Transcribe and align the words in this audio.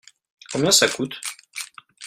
Combien 0.51 0.71
ça 0.71 0.87
coûte? 0.87 1.21